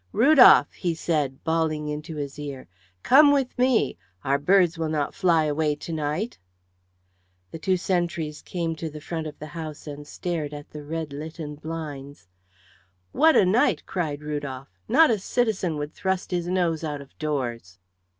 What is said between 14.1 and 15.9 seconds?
Rudolf. "Not a citizen